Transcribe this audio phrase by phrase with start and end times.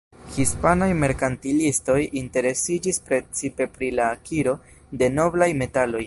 [0.35, 4.55] Hispanaj merkantilistoj interesiĝis precipe pri la akiro
[5.03, 5.97] de noblaj metaloj.